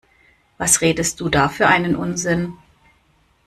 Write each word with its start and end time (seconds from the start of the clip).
Was 0.57 0.81
redest 0.81 1.19
du 1.19 1.29
da 1.29 1.47
für 1.47 1.67
einen 1.67 1.95
Unsinn? 1.95 2.53